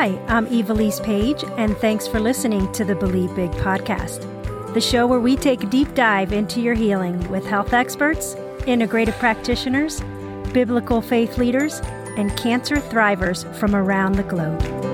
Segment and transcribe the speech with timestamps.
[0.00, 4.22] Hi, I'm Ivelisse Page, and thanks for listening to the Believe Big podcast,
[4.72, 9.18] the show where we take a deep dive into your healing with health experts, integrative
[9.18, 10.00] practitioners,
[10.54, 11.80] biblical faith leaders,
[12.16, 14.89] and cancer thrivers from around the globe.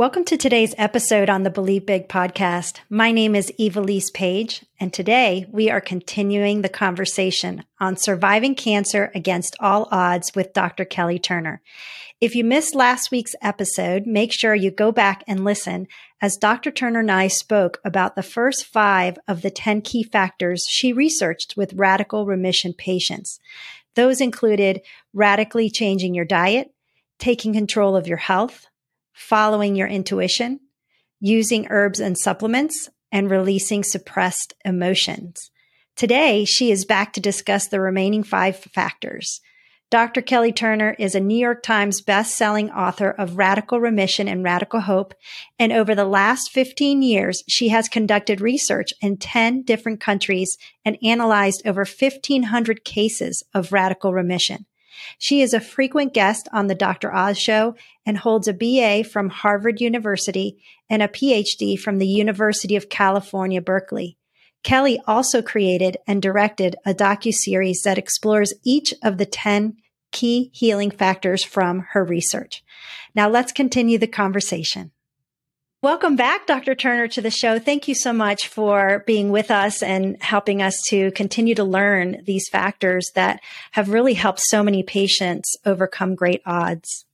[0.00, 2.78] Welcome to today's episode on the Believe Big podcast.
[2.88, 9.12] My name is Ivelisse Page, and today we are continuing the conversation on surviving cancer
[9.14, 10.86] against all odds with Dr.
[10.86, 11.60] Kelly Turner.
[12.18, 15.86] If you missed last week's episode, make sure you go back and listen
[16.22, 16.70] as Dr.
[16.70, 21.58] Turner and I spoke about the first five of the 10 key factors she researched
[21.58, 23.38] with radical remission patients.
[23.96, 24.80] Those included
[25.12, 26.72] radically changing your diet,
[27.18, 28.69] taking control of your health,
[29.20, 30.58] following your intuition,
[31.20, 35.50] using herbs and supplements, and releasing suppressed emotions.
[35.94, 39.40] Today, she is back to discuss the remaining five factors.
[39.90, 40.22] Dr.
[40.22, 45.14] Kelly Turner is a New York Times best-selling author of Radical Remission and Radical Hope,
[45.58, 50.96] and over the last 15 years, she has conducted research in 10 different countries and
[51.02, 54.64] analyzed over 1500 cases of radical remission.
[55.18, 57.14] She is a frequent guest on the Dr.
[57.14, 57.74] Oz show
[58.04, 63.60] and holds a BA from Harvard University and a PhD from the University of California,
[63.60, 64.16] Berkeley.
[64.62, 69.76] Kelly also created and directed a docu-series that explores each of the 10
[70.12, 72.62] key healing factors from her research.
[73.14, 74.92] Now let's continue the conversation.
[75.82, 76.74] Welcome back, Dr.
[76.74, 77.58] Turner, to the show.
[77.58, 82.22] Thank you so much for being with us and helping us to continue to learn
[82.26, 87.06] these factors that have really helped so many patients overcome great odds.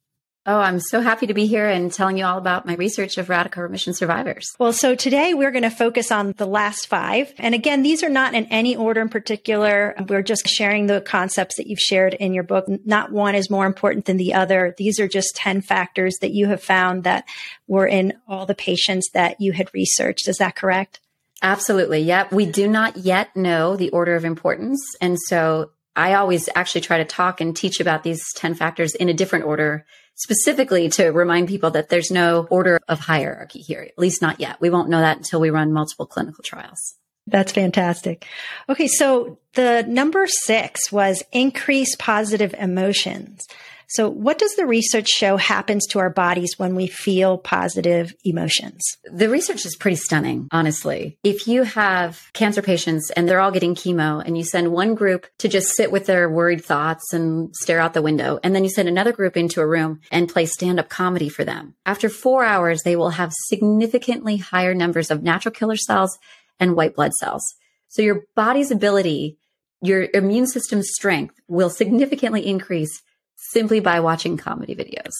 [0.48, 3.28] Oh, I'm so happy to be here and telling you all about my research of
[3.28, 4.54] radical remission survivors.
[4.60, 7.34] Well, so today we're going to focus on the last five.
[7.38, 9.96] And again, these are not in any order in particular.
[10.08, 12.66] We're just sharing the concepts that you've shared in your book.
[12.84, 14.72] Not one is more important than the other.
[14.78, 17.24] These are just 10 factors that you have found that
[17.66, 20.28] were in all the patients that you had researched.
[20.28, 21.00] Is that correct?
[21.42, 22.02] Absolutely.
[22.02, 22.30] Yep.
[22.30, 24.80] We do not yet know the order of importance.
[25.00, 29.08] And so I always actually try to talk and teach about these 10 factors in
[29.08, 29.84] a different order
[30.16, 34.60] specifically to remind people that there's no order of hierarchy here, at least not yet.
[34.60, 36.94] We won't know that until we run multiple clinical trials.
[37.26, 38.24] That's fantastic.
[38.68, 38.86] Okay.
[38.86, 43.46] So the number six was increase positive emotions.
[43.88, 48.82] So, what does the research show happens to our bodies when we feel positive emotions?
[49.04, 51.18] The research is pretty stunning, honestly.
[51.22, 55.26] If you have cancer patients and they're all getting chemo, and you send one group
[55.38, 58.70] to just sit with their worried thoughts and stare out the window, and then you
[58.70, 62.44] send another group into a room and play stand up comedy for them, after four
[62.44, 66.18] hours, they will have significantly higher numbers of natural killer cells
[66.58, 67.42] and white blood cells.
[67.88, 69.38] So, your body's ability
[69.82, 73.02] your immune system's strength will significantly increase
[73.36, 75.12] simply by watching comedy videos.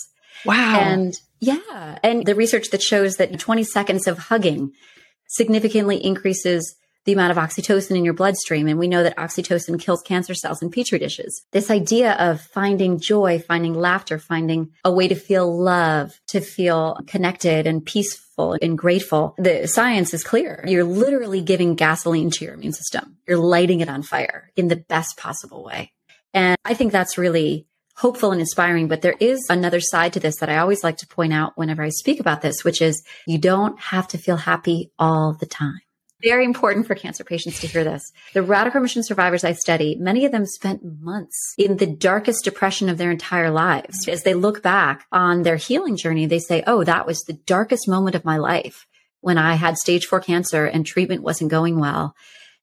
[0.44, 0.80] Wow.
[0.80, 1.98] And yeah.
[2.02, 4.72] And the research that shows that 20 seconds of hugging
[5.28, 8.66] significantly increases the amount of oxytocin in your bloodstream.
[8.66, 11.42] And we know that oxytocin kills cancer cells in petri dishes.
[11.52, 16.98] This idea of finding joy, finding laughter, finding a way to feel love, to feel
[17.06, 19.34] connected and peaceful and grateful.
[19.38, 20.64] The science is clear.
[20.66, 23.18] You're literally giving gasoline to your immune system.
[23.26, 25.92] You're lighting it on fire in the best possible way.
[26.34, 28.88] And I think that's really hopeful and inspiring.
[28.88, 31.82] But there is another side to this that I always like to point out whenever
[31.82, 35.80] I speak about this, which is you don't have to feel happy all the time.
[36.22, 38.02] Very important for cancer patients to hear this.
[38.32, 42.88] The radical remission survivors I study, many of them spent months in the darkest depression
[42.88, 44.08] of their entire lives.
[44.08, 47.86] As they look back on their healing journey, they say, Oh, that was the darkest
[47.86, 48.86] moment of my life
[49.20, 52.14] when I had stage four cancer and treatment wasn't going well.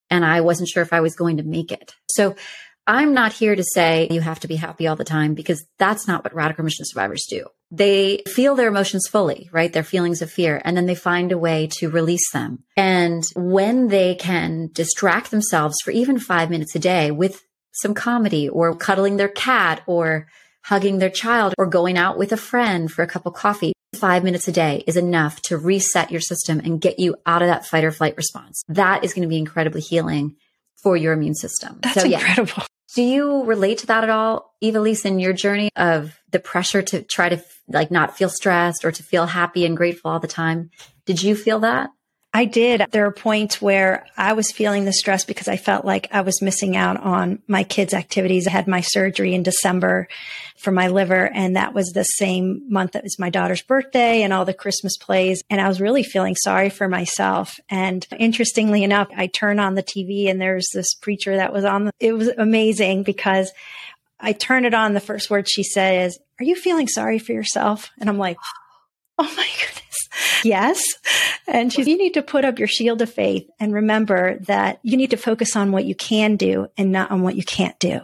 [0.09, 1.93] And I wasn't sure if I was going to make it.
[2.07, 2.35] So
[2.85, 6.07] I'm not here to say you have to be happy all the time because that's
[6.07, 7.45] not what radical remission survivors do.
[7.71, 9.71] They feel their emotions fully, right?
[9.71, 12.63] Their feelings of fear, and then they find a way to release them.
[12.75, 17.41] And when they can distract themselves for even five minutes a day with
[17.81, 20.27] some comedy or cuddling their cat or
[20.65, 24.23] hugging their child or going out with a friend for a cup of coffee, five
[24.23, 27.65] minutes a day is enough to reset your system and get you out of that
[27.65, 28.61] fight or flight response.
[28.67, 30.35] That is going to be incredibly healing
[30.83, 31.79] for your immune system.
[31.81, 32.63] That's so, incredible.
[32.93, 37.01] Do you relate to that at all, Ivelisse, in your journey of the pressure to
[37.01, 40.69] try to like not feel stressed or to feel happy and grateful all the time?
[41.05, 41.89] Did you feel that?
[42.35, 42.83] I did.
[42.89, 46.41] There were points where I was feeling the stress because I felt like I was
[46.41, 48.47] missing out on my kids' activities.
[48.47, 50.07] I had my surgery in December
[50.57, 54.33] for my liver, and that was the same month that was my daughter's birthday and
[54.33, 55.43] all the Christmas plays.
[55.51, 57.59] And I was really feeling sorry for myself.
[57.69, 61.91] And interestingly enough, I turn on the TV and there's this preacher that was on.
[61.99, 63.51] It was amazing because
[64.19, 64.93] I turn it on.
[64.93, 67.91] The first word she said is, Are you feeling sorry for yourself?
[67.99, 68.37] And I'm like,
[69.19, 69.92] Oh my goodness.
[70.43, 70.83] Yes.
[71.47, 74.97] And she's, you need to put up your shield of faith and remember that you
[74.97, 78.01] need to focus on what you can do and not on what you can't do.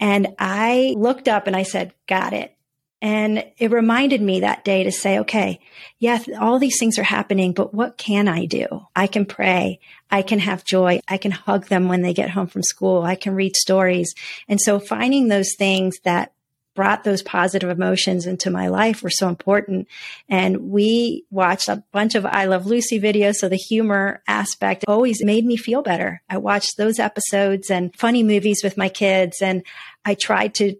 [0.00, 2.56] And I looked up and I said, got it.
[3.00, 5.58] And it reminded me that day to say, okay,
[5.98, 8.66] yes, all these things are happening, but what can I do?
[8.94, 9.80] I can pray.
[10.08, 11.00] I can have joy.
[11.08, 13.02] I can hug them when they get home from school.
[13.02, 14.14] I can read stories.
[14.48, 16.32] And so finding those things that
[16.74, 19.88] brought those positive emotions into my life were so important.
[20.28, 23.36] And we watched a bunch of I Love Lucy videos.
[23.36, 26.22] So the humor aspect always made me feel better.
[26.28, 29.42] I watched those episodes and funny movies with my kids.
[29.42, 29.62] And
[30.04, 30.76] I tried to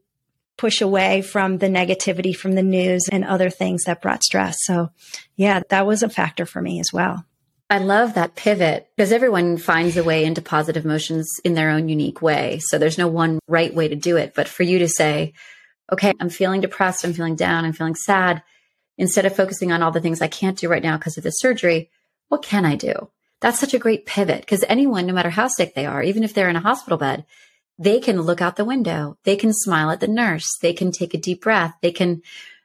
[0.56, 4.56] push away from the negativity from the news and other things that brought stress.
[4.60, 4.90] So
[5.36, 7.24] yeah, that was a factor for me as well.
[7.68, 11.88] I love that pivot because everyone finds a way into positive emotions in their own
[11.88, 12.60] unique way.
[12.62, 14.34] So there's no one right way to do it.
[14.34, 15.32] But for you to say,
[15.92, 18.42] okay, I'm feeling depressed, I'm feeling down, I'm feeling sad.
[18.98, 21.30] Instead of focusing on all the things I can't do right now because of the
[21.30, 21.90] surgery,
[22.28, 23.10] what can I do?
[23.40, 26.34] That's such a great pivot because anyone, no matter how sick they are, even if
[26.34, 27.26] they're in a hospital bed,
[27.78, 29.16] they can look out the window.
[29.24, 30.48] They can smile at the nurse.
[30.60, 31.74] They can take a deep breath.
[31.82, 32.22] They can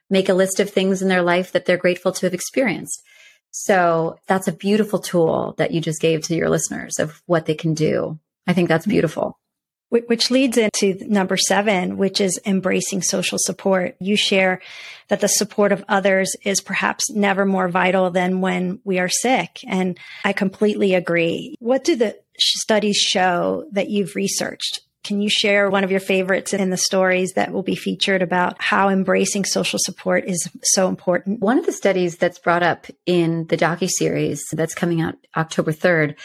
[0.08, 3.02] make a list of things in their life that they're grateful to have experienced.
[3.50, 7.54] So that's a beautiful tool that you just gave to your listeners of what they
[7.54, 8.18] can do.
[8.46, 9.38] I think that's beautiful.
[9.90, 13.96] Which leads into number seven, which is embracing social support.
[14.00, 14.60] You share
[15.08, 19.60] that the support of others is perhaps never more vital than when we are sick.
[19.66, 21.56] And I completely agree.
[21.58, 24.80] What do the studies show that you've researched?
[25.04, 28.60] Can you share one of your favorites in the stories that will be featured about
[28.60, 31.40] how embracing social support is so important?
[31.40, 35.72] One of the studies that's brought up in the docu series that's coming out October
[35.72, 36.16] 3rd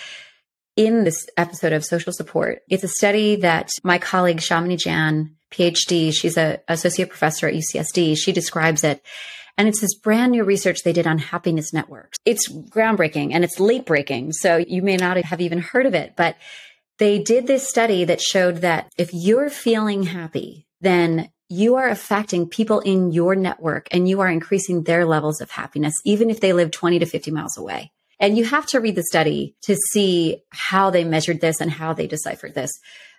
[0.75, 2.61] in this episode of social support.
[2.69, 8.17] It's a study that my colleague Shamini Jain, PhD, she's a associate professor at UCSD.
[8.17, 9.03] She describes it.
[9.57, 12.17] And it's this brand new research they did on happiness networks.
[12.25, 14.33] It's groundbreaking and it's late breaking.
[14.33, 16.37] So you may not have even heard of it, but
[16.97, 22.49] they did this study that showed that if you're feeling happy, then you are affecting
[22.49, 26.53] people in your network and you are increasing their levels of happiness, even if they
[26.53, 27.91] live 20 to 50 miles away.
[28.23, 31.91] And you have to read the study to see how they measured this and how
[31.91, 32.71] they deciphered this.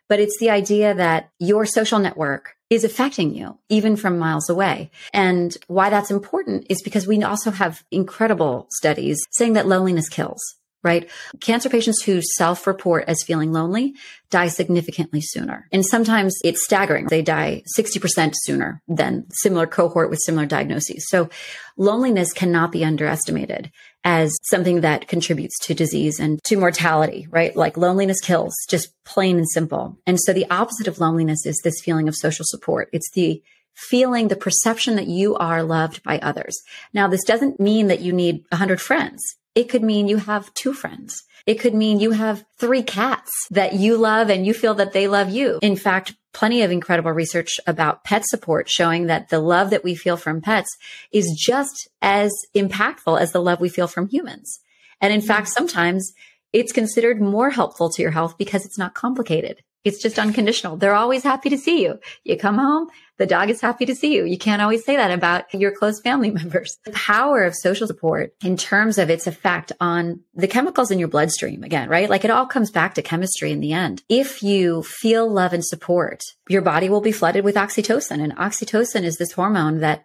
[0.08, 4.90] But it's the idea that your social network is affecting you even from miles away.
[5.12, 10.40] And why that's important is because we also have incredible studies saying that loneliness kills
[10.84, 11.10] right?
[11.40, 13.94] Cancer patients who self report as feeling lonely
[14.30, 15.66] die significantly sooner.
[15.72, 17.06] And sometimes it's staggering.
[17.06, 21.06] They die 60% sooner than similar cohort with similar diagnoses.
[21.08, 21.30] So
[21.76, 23.70] loneliness cannot be underestimated
[24.04, 27.56] as something that contributes to disease and to mortality, right?
[27.56, 29.98] Like loneliness kills, just plain and simple.
[30.06, 32.88] And so the opposite of loneliness is this feeling of social support.
[32.92, 33.42] It's the
[33.74, 36.60] feeling the perception that you are loved by others.
[36.92, 39.20] Now, this doesn't mean that you need a hundred friends.
[39.54, 41.22] It could mean you have two friends.
[41.46, 45.08] It could mean you have three cats that you love and you feel that they
[45.08, 45.58] love you.
[45.60, 49.94] In fact, plenty of incredible research about pet support showing that the love that we
[49.94, 50.74] feel from pets
[51.12, 54.58] is just as impactful as the love we feel from humans.
[55.00, 55.52] And in fact, mm.
[55.52, 56.12] sometimes
[56.52, 59.62] it's considered more helpful to your health because it's not complicated.
[59.84, 60.76] It's just unconditional.
[60.76, 62.00] They're always happy to see you.
[62.24, 62.88] You come home,
[63.18, 64.24] the dog is happy to see you.
[64.24, 66.78] You can't always say that about your close family members.
[66.84, 71.08] The power of social support in terms of its effect on the chemicals in your
[71.08, 72.10] bloodstream again, right?
[72.10, 74.02] Like it all comes back to chemistry in the end.
[74.08, 79.04] If you feel love and support, your body will be flooded with oxytocin and oxytocin
[79.04, 80.04] is this hormone that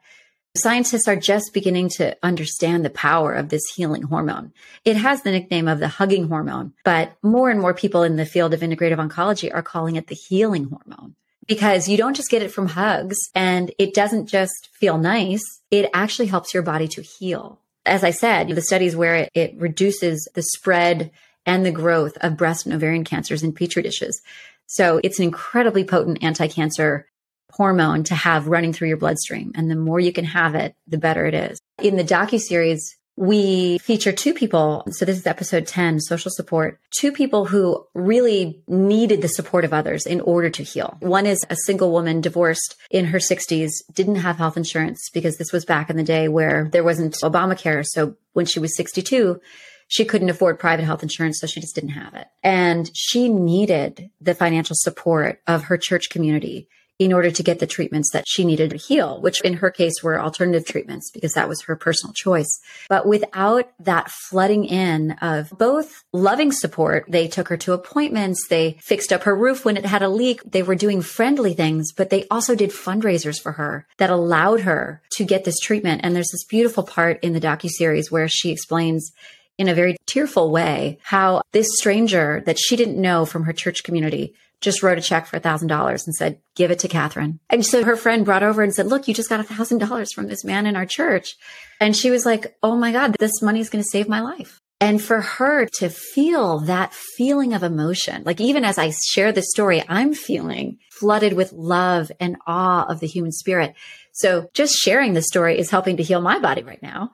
[0.58, 4.52] Scientists are just beginning to understand the power of this healing hormone.
[4.84, 8.26] It has the nickname of the hugging hormone, but more and more people in the
[8.26, 11.16] field of integrative oncology are calling it the healing hormone
[11.48, 15.44] because you don't just get it from hugs and it doesn't just feel nice.
[15.70, 17.60] It actually helps your body to heal.
[17.86, 21.12] As I said, the studies where it, it reduces the spread
[21.46, 24.22] and the growth of breast and ovarian cancers in petri dishes.
[24.66, 27.08] So it's an incredibly potent anti-cancer
[27.52, 29.52] hormone to have running through your bloodstream.
[29.56, 31.60] And the more you can have it, the better it is.
[31.82, 34.86] In the docu series, we feature two people.
[34.92, 39.74] So this is episode 10, social support, two people who really needed the support of
[39.74, 40.96] others in order to heal.
[41.02, 45.52] One is a single woman divorced in her 60s, didn't have health insurance because this
[45.52, 47.86] was back in the day where there wasn't Obamacare.
[47.86, 49.42] So when she was 62,
[49.90, 52.28] she couldn't afford private health insurance, so she just didn't have it.
[52.42, 57.66] And she needed the financial support of her church community in order to get the
[57.66, 61.48] treatments that she needed to heal, which in her case were alternative treatments because that
[61.48, 62.60] was her personal choice.
[62.90, 68.48] But without that flooding in of both loving support, they took her to appointments.
[68.50, 70.42] They fixed up her roof when it had a leak.
[70.44, 75.02] They were doing friendly things, but they also did fundraisers for her that allowed her
[75.14, 76.02] to get this treatment.
[76.04, 79.14] And there's this beautiful part in the docu series where she explains
[79.58, 83.84] in a very tearful way how this stranger that she didn't know from her church
[83.84, 87.40] community just wrote a check for a thousand dollars and said, give it to Catherine.
[87.50, 90.12] And so her friend brought over and said, look, you just got a thousand dollars
[90.14, 91.36] from this man in our church.
[91.80, 94.60] And she was like, Oh my God, this money is going to save my life.
[94.82, 99.50] And for her to feel that feeling of emotion, like even as I share this
[99.50, 103.76] story, I'm feeling flooded with love and awe of the human spirit.
[104.14, 107.12] So just sharing the story is helping to heal my body right now.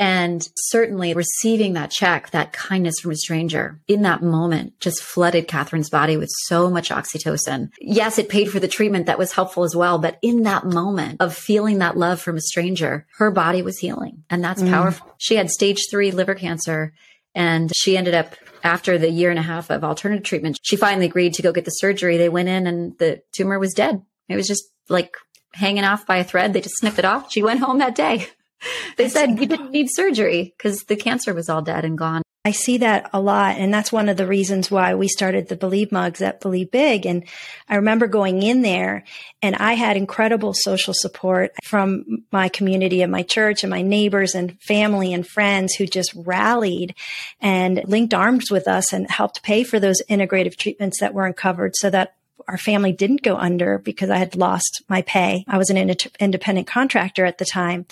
[0.00, 5.46] And certainly receiving that check, that kindness from a stranger in that moment just flooded
[5.46, 7.70] Catherine's body with so much oxytocin.
[7.82, 9.98] Yes, it paid for the treatment that was helpful as well.
[9.98, 14.24] But in that moment of feeling that love from a stranger, her body was healing.
[14.30, 14.70] And that's mm.
[14.70, 15.14] powerful.
[15.18, 16.94] She had stage three liver cancer
[17.34, 21.06] and she ended up after the year and a half of alternative treatment, she finally
[21.06, 22.16] agreed to go get the surgery.
[22.16, 24.02] They went in and the tumor was dead.
[24.28, 25.14] It was just like
[25.52, 26.52] hanging off by a thread.
[26.54, 27.30] They just snipped it off.
[27.30, 28.26] She went home that day.
[28.96, 32.22] they said you didn't need surgery because the cancer was all dead and gone.
[32.42, 33.58] I see that a lot.
[33.58, 37.04] And that's one of the reasons why we started the Believe mugs at Believe Big.
[37.04, 37.24] And
[37.68, 39.04] I remember going in there
[39.42, 44.34] and I had incredible social support from my community and my church and my neighbors
[44.34, 46.94] and family and friends who just rallied
[47.42, 51.76] and linked arms with us and helped pay for those integrative treatments that weren't covered
[51.76, 52.14] so that
[52.48, 55.44] our family didn't go under because I had lost my pay.
[55.46, 55.76] I was an
[56.18, 57.86] independent contractor at the time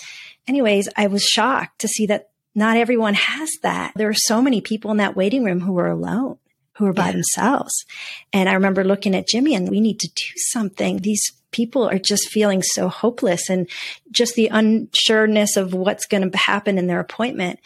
[0.48, 3.92] anyways, I was shocked to see that not everyone has that.
[3.94, 6.38] There are so many people in that waiting room who were alone,
[6.72, 7.12] who were by yeah.
[7.12, 7.84] themselves.
[8.32, 10.98] And I remember looking at Jimmy and we need to do something.
[10.98, 13.68] These people are just feeling so hopeless and
[14.10, 17.60] just the unsureness of what's going to happen in their appointment.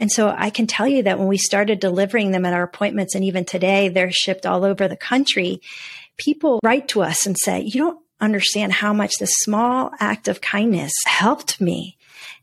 [0.00, 3.14] And so I can tell you that when we started delivering them at our appointments
[3.14, 5.60] and even today they're shipped all over the country,
[6.16, 10.40] people write to us and say, you don't understand how much this small act of
[10.40, 11.97] kindness helped me.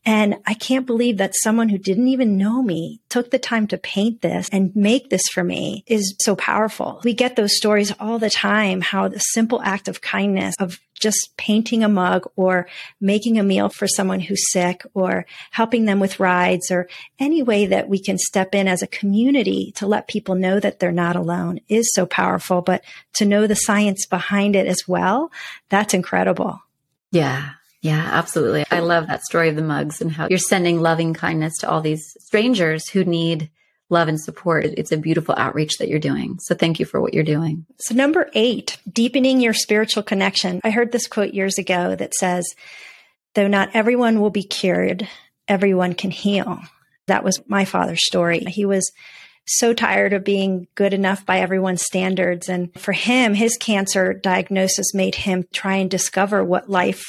[0.06, 3.78] And I can't believe that someone who didn't even know me took the time to
[3.78, 7.02] paint this and make this for me is so powerful.
[7.04, 11.34] We get those stories all the time, how the simple act of kindness of just
[11.38, 12.68] painting a mug or
[13.02, 16.88] making a meal for someone who's sick or helping them with rides or
[17.20, 20.80] any way that we can step in as a community to let people know that
[20.80, 22.62] they're not alone is so powerful.
[22.62, 22.84] But
[23.16, 25.32] to know the science behind it as well,
[25.70, 26.62] that's incredible.
[27.12, 27.52] Yeah.
[27.86, 28.66] Yeah, absolutely.
[28.72, 31.82] I love that story of the mugs and how you're sending loving kindness to all
[31.82, 33.52] these strangers who need
[33.92, 34.66] love and support.
[34.66, 36.40] It's a beautiful outreach that you're doing.
[36.42, 37.68] So thank you for what you're doing.
[37.78, 40.62] So number eight, deepening your spiritual connection.
[40.64, 42.44] I heard this quote years ago that says,
[43.36, 45.08] though not everyone will be cured,
[45.48, 46.60] everyone can heal.
[47.06, 48.40] That was my father's story.
[48.48, 48.92] He was
[49.46, 52.50] so tired of being good enough by everyone's standards.
[52.50, 57.04] And for him, his cancer diagnosis made him try and discover what life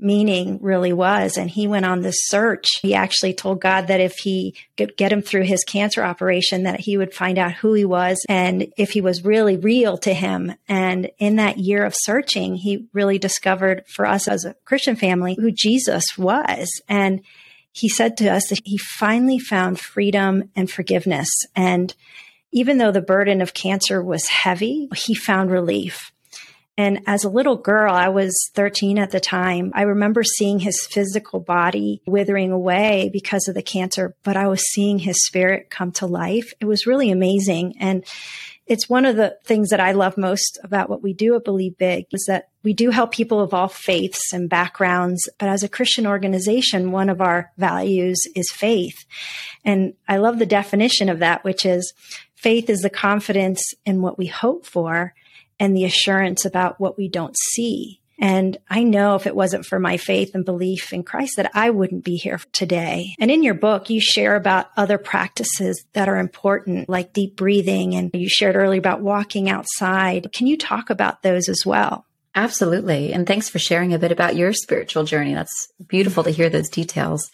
[0.00, 1.36] meaning really was.
[1.36, 2.66] And he went on this search.
[2.82, 6.80] He actually told God that if he could get him through his cancer operation, that
[6.80, 10.54] he would find out who he was and if he was really real to him.
[10.68, 15.36] And in that year of searching, he really discovered for us as a Christian family
[15.38, 16.68] who Jesus was.
[16.88, 17.22] And
[17.72, 21.28] he said to us that he finally found freedom and forgiveness.
[21.54, 21.94] And
[22.52, 26.12] even though the burden of cancer was heavy, he found relief.
[26.76, 29.72] And as a little girl, I was 13 at the time.
[29.74, 34.70] I remember seeing his physical body withering away because of the cancer, but I was
[34.72, 36.52] seeing his spirit come to life.
[36.60, 37.74] It was really amazing.
[37.80, 38.04] And
[38.70, 41.76] it's one of the things that I love most about what we do at Believe
[41.76, 45.28] Big is that we do help people of all faiths and backgrounds.
[45.38, 49.04] But as a Christian organization, one of our values is faith.
[49.64, 51.92] And I love the definition of that, which is
[52.36, 55.14] faith is the confidence in what we hope for
[55.60, 58.00] and the assurance about what we don't see.
[58.22, 61.70] And I know if it wasn't for my faith and belief in Christ that I
[61.70, 63.14] wouldn't be here today.
[63.18, 67.94] And in your book, you share about other practices that are important, like deep breathing.
[67.94, 70.32] And you shared earlier about walking outside.
[70.34, 72.04] Can you talk about those as well?
[72.34, 73.12] Absolutely.
[73.12, 75.34] And thanks for sharing a bit about your spiritual journey.
[75.34, 77.30] That's beautiful to hear those details.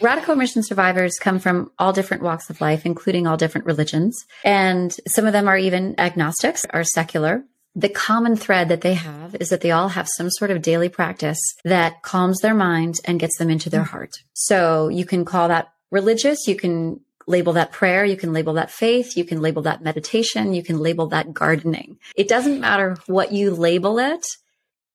[0.00, 4.24] Radical remission survivors come from all different walks of life, including all different religions.
[4.44, 7.44] And some of them are even agnostics, are secular.
[7.76, 10.88] The common thread that they have is that they all have some sort of daily
[10.88, 14.12] practice that calms their mind and gets them into their heart.
[14.32, 16.48] So you can call that religious.
[16.48, 18.04] You can label that prayer.
[18.04, 19.16] You can label that faith.
[19.16, 20.54] You can label that meditation.
[20.54, 21.98] You can label that gardening.
[22.16, 24.24] It doesn't matter what you label it.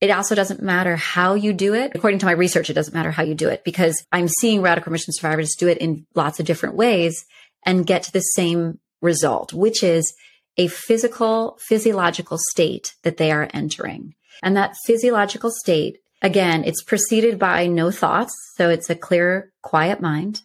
[0.01, 1.93] It also doesn't matter how you do it.
[1.95, 4.91] According to my research, it doesn't matter how you do it because I'm seeing radical
[4.91, 7.25] remission survivors do it in lots of different ways
[7.65, 10.13] and get to the same result, which is
[10.57, 14.13] a physical, physiological state that they are entering.
[14.43, 18.33] And that physiological state, again, it's preceded by no thoughts.
[18.55, 20.41] So it's a clear, quiet mind.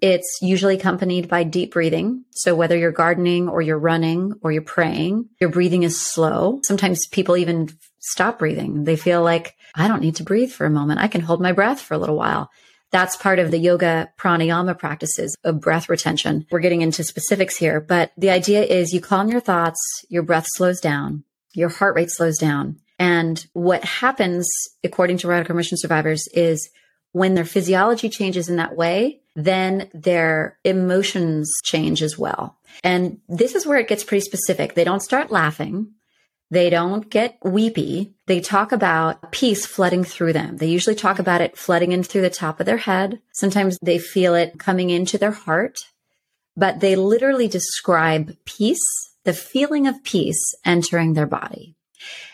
[0.00, 2.24] It's usually accompanied by deep breathing.
[2.30, 6.60] So whether you're gardening or you're running or you're praying, your breathing is slow.
[6.64, 7.68] Sometimes people even
[8.10, 8.84] stop breathing.
[8.84, 11.00] They feel like I don't need to breathe for a moment.
[11.00, 12.50] I can hold my breath for a little while.
[12.90, 16.46] That's part of the yoga pranayama practices of breath retention.
[16.50, 20.46] We're getting into specifics here, but the idea is you calm your thoughts, your breath
[20.54, 22.80] slows down, your heart rate slows down.
[22.98, 24.48] And what happens,
[24.82, 26.70] according to radical remission survivors, is
[27.12, 32.58] when their physiology changes in that way, then their emotions change as well.
[32.82, 34.74] And this is where it gets pretty specific.
[34.74, 35.92] They don't start laughing.
[36.50, 38.14] They don't get weepy.
[38.26, 40.56] They talk about peace flooding through them.
[40.56, 43.20] They usually talk about it flooding in through the top of their head.
[43.32, 45.76] Sometimes they feel it coming into their heart,
[46.56, 48.80] but they literally describe peace,
[49.24, 51.74] the feeling of peace entering their body.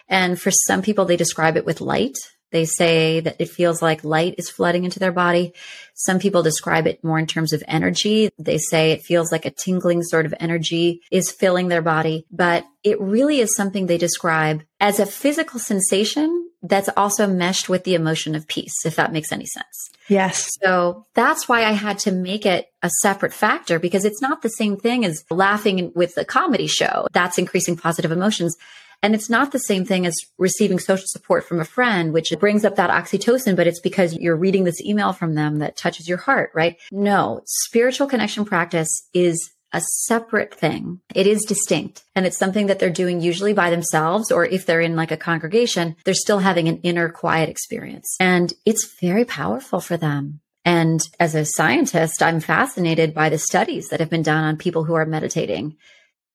[0.09, 2.17] And for some people, they describe it with light.
[2.55, 5.55] They say that it feels like light is flooding into their body.
[5.95, 8.31] Some people describe it more in terms of energy.
[8.39, 12.65] They say it feels like a tingling sort of energy is filling their body, but
[12.85, 17.97] it really is something they describe as a physical sensation that's also meshed with the
[17.97, 19.91] emotion of peace, if that makes any sense.
[20.09, 20.49] Yes.
[20.63, 24.49] So that's why I had to make it a separate factor because it's not the
[24.49, 27.09] same thing as laughing with a comedy show.
[27.13, 28.57] That's increasing positive emotions.
[29.05, 32.65] And it's not the same thing as receiving social support from a friend, which brings
[32.65, 36.17] up that oxytocin, but it's because you're reading this email from them that touches your
[36.17, 36.79] heart, right?
[36.91, 41.01] No, spiritual connection practice is a separate thing.
[41.15, 44.81] It is distinct and it's something that they're doing usually by themselves or if they're
[44.81, 49.81] in like a congregation, they're still having an inner quiet experience and it's very powerful
[49.81, 50.41] for them.
[50.65, 54.85] And as a scientist, I'm fascinated by the studies that have been done on people
[54.85, 55.77] who are meditating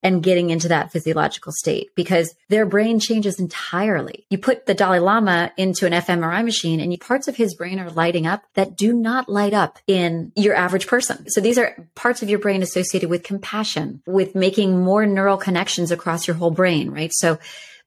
[0.04, 4.26] and getting into that physiological state because their brain changes entirely.
[4.30, 7.90] You put the Dalai Lama into an fMRI machine and parts of his brain are
[7.90, 11.30] lighting up that do not light up in your average person.
[11.30, 15.92] So these are parts of your brain associated with compassion, with making more neural connections
[15.92, 17.12] across your whole brain, right?
[17.14, 17.40] So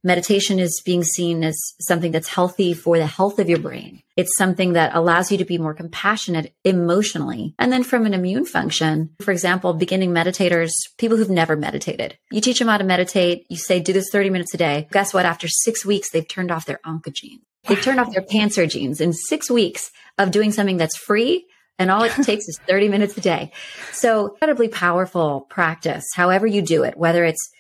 [0.05, 4.03] Meditation is being seen as something that's healthy for the health of your brain.
[4.17, 7.55] It's something that allows you to be more compassionate emotionally.
[7.59, 12.41] And then from an immune function, for example, beginning meditators, people who've never meditated, you
[12.41, 13.47] teach them how to meditate.
[13.49, 14.89] You say, do this 30 minutes a day.
[14.91, 15.25] Guess what?
[15.25, 17.43] After six weeks, they've turned off their oncogenes.
[17.69, 21.47] They've turned off their cancer genes in six weeks of doing something that's free
[21.79, 23.53] and all it takes is 30 minutes a day.
[23.93, 27.51] So incredibly powerful practice, however you do it, whether it's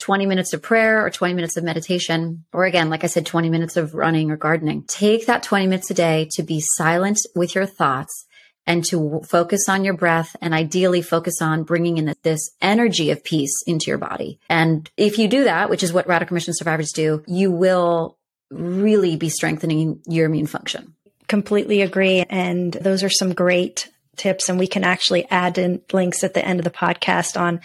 [0.00, 3.48] 20 minutes of prayer or 20 minutes of meditation, or again, like I said, 20
[3.50, 4.84] minutes of running or gardening.
[4.84, 8.26] Take that 20 minutes a day to be silent with your thoughts
[8.66, 13.24] and to focus on your breath and ideally focus on bringing in this energy of
[13.24, 14.38] peace into your body.
[14.48, 18.16] And if you do that, which is what radical remission survivors do, you will
[18.50, 20.94] really be strengthening your immune function.
[21.28, 22.24] Completely agree.
[22.28, 24.48] And those are some great tips.
[24.48, 27.60] And we can actually add in links at the end of the podcast on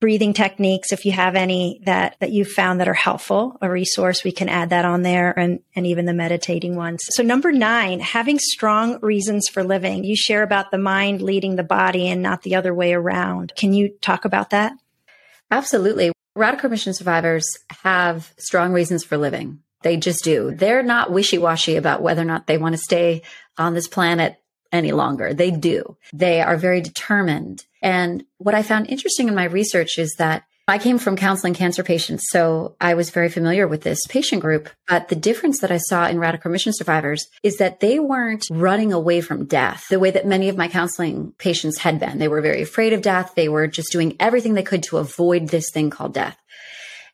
[0.00, 0.92] breathing techniques.
[0.92, 4.48] If you have any that that you found that are helpful a resource we can
[4.48, 7.02] add that on there and and even the meditating ones.
[7.10, 10.04] So number 9 having strong reasons for living.
[10.04, 13.52] You share about the mind leading the body and not the other way around.
[13.56, 14.72] Can you talk about that?
[15.50, 16.12] Absolutely.
[16.34, 17.46] Radical remission survivors
[17.82, 19.60] have strong reasons for living.
[19.82, 20.52] They just do.
[20.54, 23.22] They're not wishy-washy about whether or not they want to stay
[23.56, 24.36] on this planet
[24.72, 25.34] any longer.
[25.34, 25.96] They do.
[26.12, 27.64] They are very determined.
[27.82, 31.84] And what I found interesting in my research is that I came from counseling cancer
[31.84, 34.68] patients, so I was very familiar with this patient group.
[34.88, 38.92] But the difference that I saw in radical remission survivors is that they weren't running
[38.92, 42.18] away from death the way that many of my counseling patients had been.
[42.18, 43.34] They were very afraid of death.
[43.36, 46.36] They were just doing everything they could to avoid this thing called death.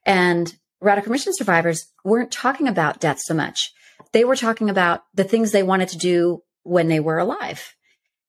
[0.06, 3.70] And radical remission survivors weren't talking about death so much.
[4.12, 7.74] They were talking about the things they wanted to do when they were alive.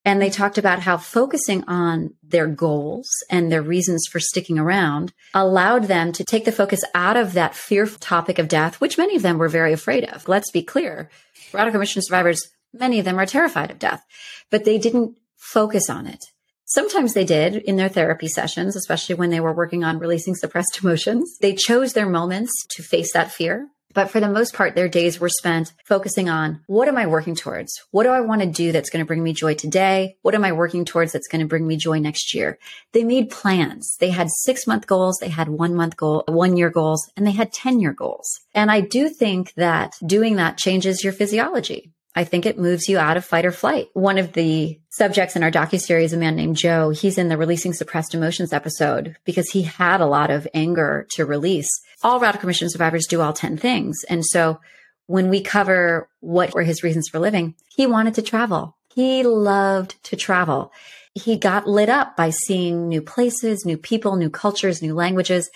[0.06, 0.34] And they mm.
[0.34, 6.12] talked about how focusing on their goals and their reasons for sticking around allowed them
[6.14, 9.38] to take the focus out of that fearful topic of death, which many of them
[9.38, 10.28] were very afraid of.
[10.28, 11.10] Let's be clear.
[11.54, 12.42] Radical remission survivors,
[12.74, 14.04] many of them are terrified of death,
[14.50, 16.24] but they didn't focus on it.
[16.66, 20.80] Sometimes they did in their therapy sessions, especially when they were working on releasing suppressed
[20.84, 21.38] emotions.
[21.40, 25.20] They chose their moments to face that fear But for the most part, their days
[25.20, 27.82] were spent focusing on what am I working towards?
[27.92, 30.18] What do I want to do that's going to bring me joy today?
[30.22, 32.58] What am I working towards that's going to bring me joy next year?
[32.92, 33.96] They made plans.
[34.00, 35.18] They had six month goals.
[35.20, 38.40] They had one month goal, one year goals, and they had 10 year goals.
[38.54, 41.92] And I do think that doing that changes your physiology.
[42.16, 43.88] I think it moves you out of fight or flight.
[43.94, 47.74] One of the subjects in our docu-series, a man named Joe, he's in the releasing
[47.74, 51.70] suppressed emotions episode because he had a lot of anger to release.
[52.04, 54.04] All radical remission survivors do all 10 things.
[54.10, 54.60] And so
[55.08, 58.78] when we cover what were his reasons for living, he wanted to travel.
[58.94, 60.72] He loved to travel.
[61.16, 65.50] He got lit up by seeing new places, new people, new cultures, new languages.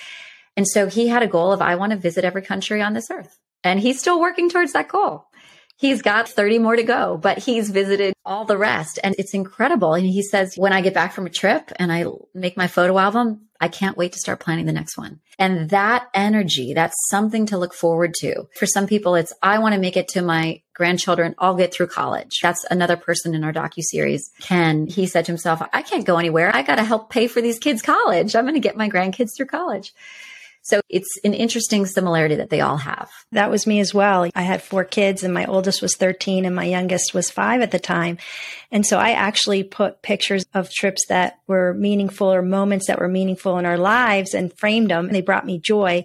[0.55, 3.11] And so he had a goal of, I want to visit every country on this
[3.11, 3.37] earth.
[3.63, 5.26] And he's still working towards that goal.
[5.77, 9.93] He's got 30 more to go, but he's visited all the rest and it's incredible.
[9.93, 12.97] And he says, when I get back from a trip and I make my photo
[12.97, 15.19] album, I can't wait to start planning the next one.
[15.39, 18.47] And that energy, that's something to look forward to.
[18.55, 21.35] For some people, it's, I want to make it to my grandchildren.
[21.37, 22.39] I'll get through college.
[22.41, 24.31] That's another person in our docu series.
[24.41, 26.55] Ken, he said to himself, I can't go anywhere.
[26.55, 28.35] I got to help pay for these kids college.
[28.35, 29.93] I'm going to get my grandkids through college.
[30.67, 33.09] So it's an interesting similarity that they all have.
[33.31, 34.29] That was me as well.
[34.35, 37.71] I had four kids and my oldest was 13 and my youngest was five at
[37.71, 38.17] the time.
[38.69, 43.07] And so I actually put pictures of trips that were meaningful or moments that were
[43.07, 45.05] meaningful in our lives and framed them.
[45.05, 46.03] And they brought me joy.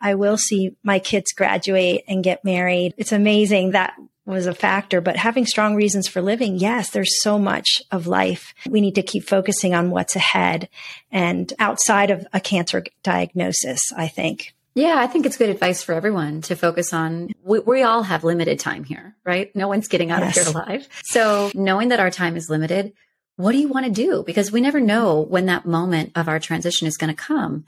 [0.00, 2.94] I will see my kids graduate and get married.
[2.96, 3.94] It's amazing that
[4.26, 8.52] was a factor, but having strong reasons for living, yes, there's so much of life.
[8.68, 10.68] We need to keep focusing on what's ahead
[11.10, 14.54] and outside of a cancer diagnosis, I think.
[14.74, 17.30] Yeah, I think it's good advice for everyone to focus on.
[17.42, 19.54] We, we all have limited time here, right?
[19.56, 20.36] No one's getting out yes.
[20.36, 20.88] of here alive.
[21.04, 22.92] So knowing that our time is limited,
[23.36, 24.22] what do you want to do?
[24.26, 27.64] Because we never know when that moment of our transition is going to come.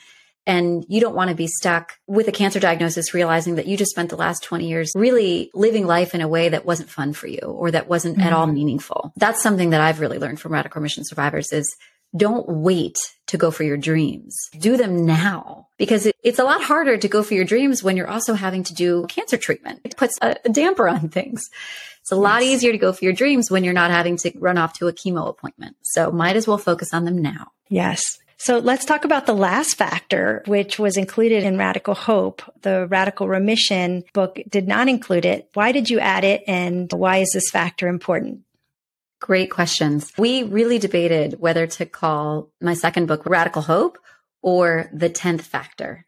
[0.48, 3.90] And you don't want to be stuck with a cancer diagnosis, realizing that you just
[3.90, 7.26] spent the last 20 years really living life in a way that wasn't fun for
[7.26, 8.26] you or that wasn't mm-hmm.
[8.26, 8.54] at all mm-hmm.
[8.54, 9.12] meaningful.
[9.16, 11.76] That's something that I've really learned from radical remission survivors is
[12.16, 14.34] don't wait to go for your dreams.
[14.58, 17.98] Do them now because it, it's a lot harder to go for your dreams when
[17.98, 19.82] you're also having to do cancer treatment.
[19.84, 21.50] It puts a, a damper on things.
[22.00, 24.56] It's a lot easier to go for your dreams when you're not having to run
[24.56, 25.76] off to a chemo appointment.
[25.82, 27.48] So might as well focus on them now.
[27.68, 28.18] Yes.
[28.38, 32.40] So let's talk about the last factor, which was included in Radical Hope.
[32.62, 35.50] The Radical Remission book did not include it.
[35.54, 36.44] Why did you add it?
[36.46, 38.42] And why is this factor important?
[39.20, 40.12] Great questions.
[40.16, 43.98] We really debated whether to call my second book Radical Hope
[44.40, 46.06] or The 10th Factor.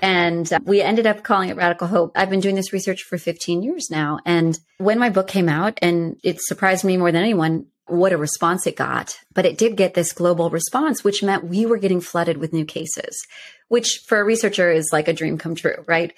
[0.00, 2.12] And uh, we ended up calling it Radical Hope.
[2.14, 4.18] I've been doing this research for 15 years now.
[4.26, 8.16] And when my book came out, and it surprised me more than anyone, what a
[8.16, 9.18] response it got.
[9.34, 12.64] But it did get this global response, which meant we were getting flooded with new
[12.64, 13.26] cases,
[13.68, 16.12] which for a researcher is like a dream come true, right?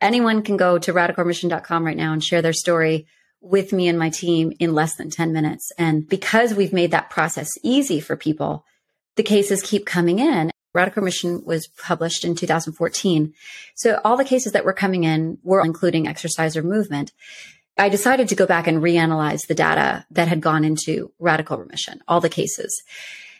[0.00, 3.06] Anyone can go to radicalremission.com right now and share their story
[3.40, 5.70] with me and my team in less than 10 minutes.
[5.78, 8.64] And because we've made that process easy for people,
[9.16, 10.50] the cases keep coming in.
[10.72, 13.34] Radical Remission was published in 2014.
[13.74, 17.12] So all the cases that were coming in were including exercise or movement.
[17.80, 22.02] I decided to go back and reanalyze the data that had gone into radical remission,
[22.06, 22.82] all the cases.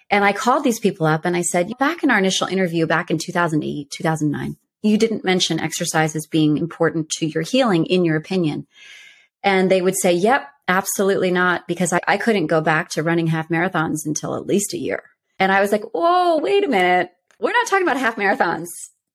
[0.09, 3.11] And I called these people up and I said, back in our initial interview back
[3.11, 8.17] in 2008, 2009, you didn't mention exercise as being important to your healing in your
[8.17, 8.67] opinion.
[9.43, 13.27] And they would say, yep, absolutely not, because I, I couldn't go back to running
[13.27, 15.03] half marathons until at least a year.
[15.39, 17.11] And I was like, whoa, wait a minute.
[17.39, 18.69] We're not talking about half marathons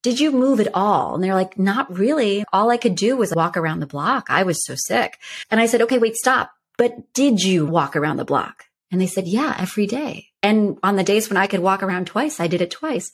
[0.05, 1.15] did you move at all?
[1.15, 2.45] And they're like, not really.
[2.53, 4.27] All I could do was walk around the block.
[4.29, 5.17] I was so sick.
[5.49, 6.51] And I said, okay, wait, stop.
[6.77, 8.65] But did you walk around the block?
[8.91, 10.27] And they said, yeah, every day.
[10.43, 13.11] And on the days when I could walk around twice, I did it twice.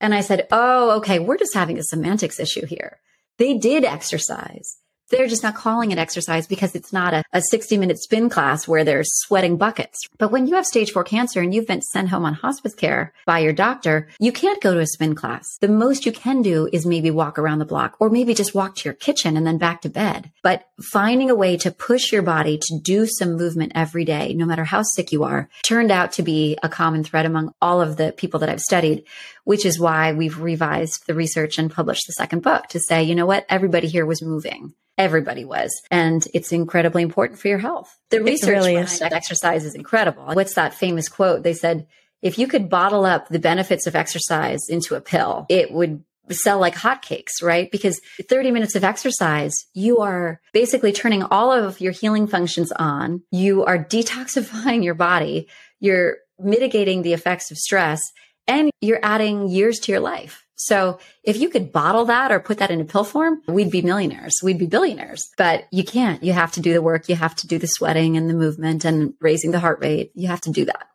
[0.00, 3.00] And I said, oh, okay, we're just having a semantics issue here.
[3.36, 4.78] They did exercise.
[5.10, 8.66] They're just not calling it exercise because it's not a, a 60 minute spin class
[8.66, 9.98] where they're sweating buckets.
[10.18, 13.12] But when you have stage four cancer and you've been sent home on hospice care
[13.26, 15.46] by your doctor, you can't go to a spin class.
[15.60, 18.76] The most you can do is maybe walk around the block or maybe just walk
[18.76, 20.30] to your kitchen and then back to bed.
[20.42, 24.46] But finding a way to push your body to do some movement every day, no
[24.46, 27.96] matter how sick you are, turned out to be a common thread among all of
[27.96, 29.04] the people that I've studied,
[29.44, 33.14] which is why we've revised the research and published the second book to say, you
[33.14, 33.46] know what?
[33.48, 34.74] Everybody here was moving.
[34.96, 35.72] Everybody was.
[35.90, 37.96] And it's incredibly important for your health.
[38.10, 40.26] The it research really behind exercise is incredible.
[40.32, 41.42] What's that famous quote?
[41.42, 41.86] They said,
[42.22, 46.58] if you could bottle up the benefits of exercise into a pill, it would sell
[46.58, 47.70] like hotcakes, right?
[47.70, 53.22] Because 30 minutes of exercise, you are basically turning all of your healing functions on.
[53.30, 55.48] You are detoxifying your body.
[55.80, 58.00] You're mitigating the effects of stress
[58.46, 60.44] and you're adding years to your life.
[60.56, 63.82] So if you could bottle that or put that in a pill form, we'd be
[63.82, 64.34] millionaires.
[64.42, 66.22] We'd be billionaires, but you can't.
[66.22, 67.08] You have to do the work.
[67.08, 70.12] You have to do the sweating and the movement and raising the heart rate.
[70.14, 70.88] You have to do that.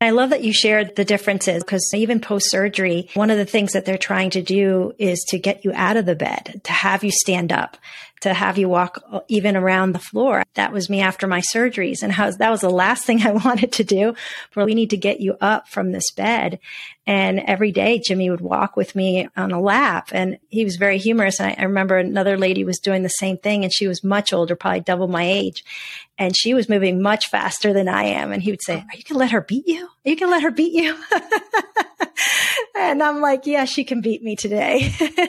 [0.00, 3.72] I love that you shared the differences because even post surgery, one of the things
[3.72, 7.02] that they're trying to do is to get you out of the bed, to have
[7.02, 7.78] you stand up,
[8.20, 10.42] to have you walk even around the floor.
[10.54, 12.02] That was me after my surgeries.
[12.02, 14.14] And how, that was the last thing I wanted to do.
[14.54, 16.58] But we need to get you up from this bed.
[17.06, 20.98] And every day Jimmy would walk with me on a lap and he was very
[20.98, 21.38] humorous.
[21.38, 24.32] And I, I remember another lady was doing the same thing and she was much
[24.32, 25.64] older, probably double my age.
[26.18, 28.32] And she was moving much faster than I am.
[28.32, 29.84] And he would say, are you going to let her beat you?
[29.84, 30.96] Are you going to let her beat you?
[32.78, 34.92] and I'm like, yeah, she can beat me today.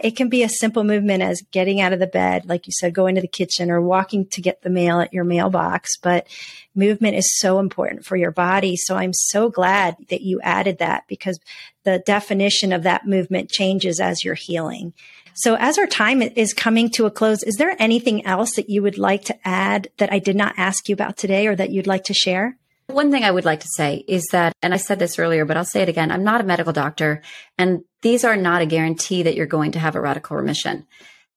[0.00, 2.94] it can be a simple movement as getting out of the bed, like you said,
[2.94, 5.96] going to the kitchen or walking to get the mail at your mailbox.
[5.96, 6.26] But
[6.74, 8.76] movement is so important for your body.
[8.76, 11.38] So I'm so glad that you added that because
[11.84, 14.92] the definition of that movement changes as you're healing.
[15.34, 18.82] So as our time is coming to a close, is there anything else that you
[18.82, 21.86] would like to add that I did not ask you about today or that you'd
[21.86, 22.58] like to share?
[22.88, 25.56] One thing I would like to say is that, and I said this earlier, but
[25.56, 26.10] I'll say it again.
[26.10, 27.22] I'm not a medical doctor
[27.58, 30.86] and these are not a guarantee that you're going to have a radical remission.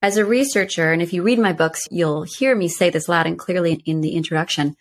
[0.02, 3.28] As a researcher, and if you read my books, you'll hear me say this loud
[3.28, 4.76] and clearly in the introduction.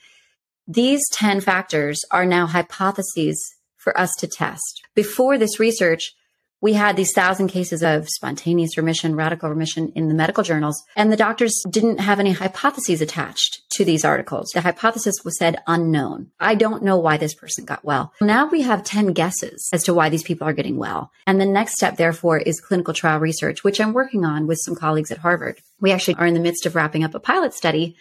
[0.67, 3.43] These 10 factors are now hypotheses
[3.77, 4.83] for us to test.
[4.95, 6.13] Before this research,
[6.61, 11.11] we had these thousand cases of spontaneous remission, radical remission in the medical journals, and
[11.11, 14.51] the doctors didn't have any hypotheses attached to these articles.
[14.53, 16.31] The hypothesis was said unknown.
[16.39, 18.13] I don't know why this person got well.
[18.21, 21.13] Now we have 10 guesses as to why these people are getting well.
[21.27, 24.75] And the next step, therefore, is clinical trial research, which I'm working on with some
[24.75, 25.61] colleagues at Harvard.
[25.81, 27.97] We actually are in the midst of wrapping up a pilot study,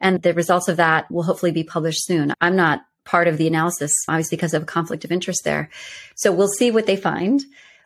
[0.00, 2.32] and the results of that will hopefully be published soon.
[2.40, 5.70] I'm not part of the analysis, obviously because of a conflict of interest there.
[6.14, 7.42] So we'll see what they find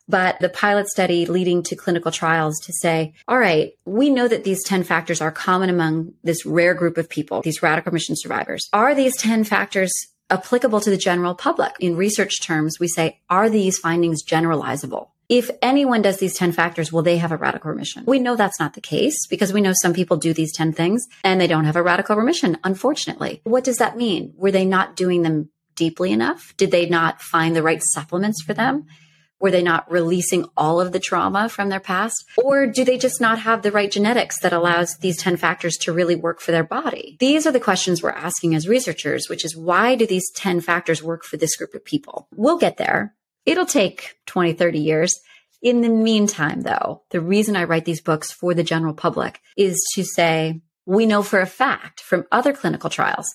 [0.08, 4.44] but the pilot study leading to clinical trials to say, all right, we know that
[4.44, 8.68] these 10 factors are common among this rare group of people, these radical remission survivors.
[8.72, 9.92] Are these 10 factors
[10.30, 11.72] applicable to the general public?
[11.80, 15.08] In research terms, we say, are these findings generalizable?
[15.28, 18.04] If anyone does these 10 factors, will they have a radical remission?
[18.06, 21.06] We know that's not the case because we know some people do these 10 things
[21.24, 23.40] and they don't have a radical remission, unfortunately.
[23.44, 24.34] What does that mean?
[24.36, 26.54] Were they not doing them deeply enough?
[26.58, 28.86] Did they not find the right supplements for them?
[29.42, 32.24] Were they not releasing all of the trauma from their past?
[32.36, 35.92] Or do they just not have the right genetics that allows these 10 factors to
[35.92, 37.16] really work for their body?
[37.18, 41.02] These are the questions we're asking as researchers, which is why do these 10 factors
[41.02, 42.28] work for this group of people?
[42.36, 43.16] We'll get there.
[43.44, 45.20] It'll take 20, 30 years.
[45.60, 49.76] In the meantime, though, the reason I write these books for the general public is
[49.94, 53.26] to say, we know for a fact from other clinical trials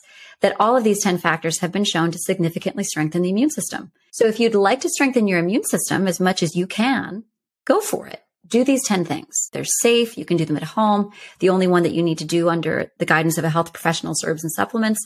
[0.42, 3.92] that all of these 10 factors have been shown to significantly strengthen the immune system.
[4.12, 7.24] So if you'd like to strengthen your immune system as much as you can,
[7.66, 8.22] go for it.
[8.46, 9.50] Do these 10 things.
[9.52, 10.18] They're safe.
[10.18, 11.12] You can do them at home.
[11.40, 14.14] The only one that you need to do under the guidance of a health professional
[14.14, 15.06] is herbs and supplements.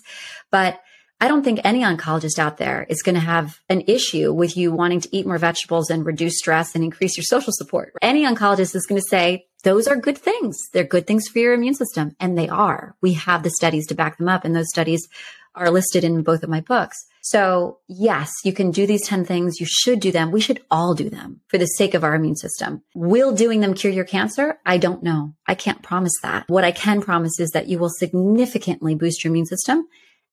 [0.51, 0.80] But
[1.19, 4.71] I don't think any oncologist out there is going to have an issue with you
[4.71, 7.93] wanting to eat more vegetables and reduce stress and increase your social support.
[8.01, 10.58] Any oncologist is going to say, those are good things.
[10.74, 12.15] They're good things for your immune system.
[12.19, 12.95] And they are.
[13.02, 14.45] We have the studies to back them up.
[14.45, 15.08] And those studies
[15.56, 16.97] are listed in both of my books.
[17.21, 19.60] So yes, you can do these 10 things.
[19.60, 20.32] You should do them.
[20.32, 22.84] We should all do them for the sake of our immune system.
[22.95, 24.60] Will doing them cure your cancer?
[24.65, 25.36] I don't know.
[25.45, 26.45] I can't promise that.
[26.47, 29.88] What I can promise is that you will significantly boost your immune system.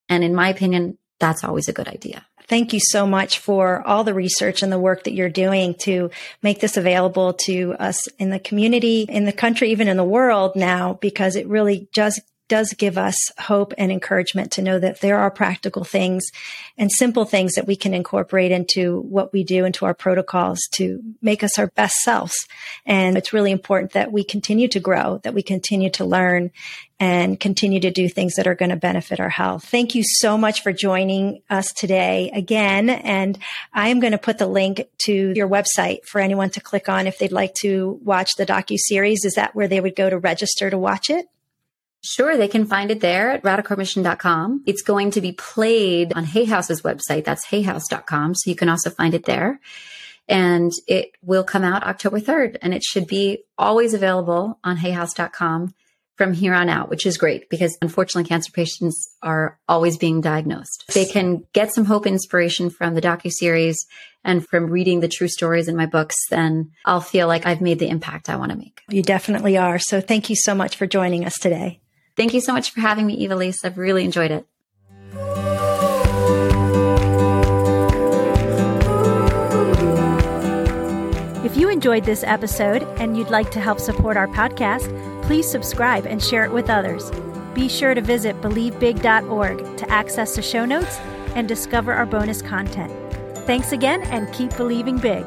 [0.08, 2.26] And in my opinion, that's always a good idea.
[2.46, 6.10] Thank you so much for all the research and the work that you're doing to
[6.42, 10.56] make this available to us in the community, in the country, even in the world
[10.56, 15.18] now, because it really just does give us hope and encouragement to know that there
[15.18, 16.30] are practical things
[16.76, 21.02] and simple things that we can incorporate into what we do, into our protocols to
[21.20, 22.34] make us our best selves.
[22.86, 26.50] And it's really important that we continue to grow, that we continue to learn
[27.00, 29.64] and continue to do things that are going to benefit our health.
[29.64, 32.90] Thank you so much for joining us today again.
[32.90, 33.38] And
[33.72, 37.06] I am going to put the link to your website for anyone to click on
[37.06, 39.24] if they'd like to watch the docu series.
[39.24, 41.26] Is that where they would go to register to watch it?
[42.02, 44.62] Sure, they can find it there at radicalremission.com.
[44.66, 47.24] It's going to be played on Hay House's website.
[47.24, 48.34] That's hayhouse.com.
[48.34, 49.60] So you can also find it there.
[50.28, 55.74] And it will come out October 3rd and it should be always available on hayhouse.com
[56.18, 60.84] from here on out, which is great because unfortunately cancer patients are always being diagnosed.
[60.92, 63.86] They can get some hope inspiration from the docu series
[64.24, 67.78] and from reading the true stories in my books, then I'll feel like I've made
[67.78, 68.82] the impact I want to make.
[68.90, 69.78] You definitely are.
[69.78, 71.80] So thank you so much for joining us today.
[72.16, 73.64] Thank you so much for having me, Ivelisse.
[73.64, 74.44] I've really enjoyed it.
[81.44, 84.92] If you enjoyed this episode and you'd like to help support our podcast,
[85.28, 87.10] please subscribe and share it with others.
[87.52, 90.98] Be sure to visit believebig.org to access the show notes
[91.34, 92.90] and discover our bonus content.
[93.46, 95.26] Thanks again and keep believing big.